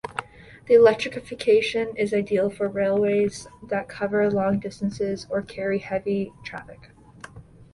[0.67, 6.89] This electrification is ideal for railways that cover long distances or carry heavy traffic.